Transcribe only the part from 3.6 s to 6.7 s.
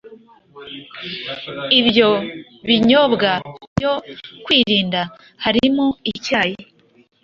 byo kwirinda harimo icyayi